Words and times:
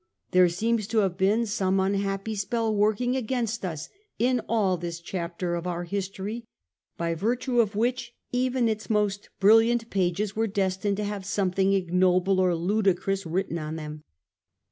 There 0.31 0.49
seems 0.49 0.87
to 0.87 0.97
have 1.01 1.15
been 1.15 1.45
some 1.45 1.79
un 1.79 1.93
happy 1.93 2.33
spell 2.33 2.75
working 2.75 3.15
against 3.15 3.63
us 3.63 3.87
in 4.17 4.41
all 4.49 4.75
this 4.75 4.99
chapter 4.99 5.53
of 5.53 5.67
our 5.67 5.83
history, 5.83 6.47
by 6.97 7.13
virtue 7.13 7.59
of 7.59 7.75
which 7.75 8.15
even 8.31 8.67
its 8.67 8.89
most 8.89 9.29
brilliant 9.39 9.91
pages 9.91 10.35
were 10.35 10.47
destined 10.47 10.97
to 10.97 11.03
have 11.03 11.23
some 11.23 11.51
thing 11.51 11.73
ignoble 11.73 12.39
or 12.39 12.55
ludicrous 12.55 13.27
written 13.27 13.59
on 13.59 13.75
them. 13.75 14.03